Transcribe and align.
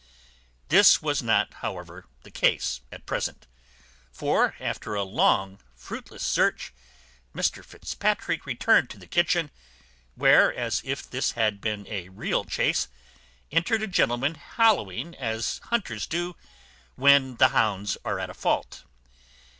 This 0.69 0.99
was 0.99 1.21
not 1.21 1.53
however 1.53 2.05
the 2.23 2.31
case 2.31 2.81
at 2.91 3.05
present; 3.05 3.45
for 4.11 4.55
after 4.59 4.95
a 4.95 5.03
long 5.03 5.59
fruitless 5.75 6.23
search, 6.23 6.73
Mr 7.35 7.63
Fitzpatrick 7.63 8.47
returned 8.47 8.89
to 8.89 8.97
the 8.97 9.05
kitchen, 9.05 9.51
where, 10.15 10.51
as 10.51 10.81
if 10.83 11.07
this 11.07 11.33
had 11.33 11.61
been 11.61 11.85
a 11.87 12.09
real 12.09 12.45
chace, 12.45 12.87
entered 13.51 13.83
a 13.83 13.87
gentleman 13.87 14.33
hallowing 14.33 15.13
as 15.17 15.59
hunters 15.65 16.07
do 16.07 16.35
when 16.95 17.35
the 17.35 17.49
hounds 17.49 17.95
are 18.03 18.19
at 18.19 18.31
a 18.31 18.33
fault. 18.33 18.85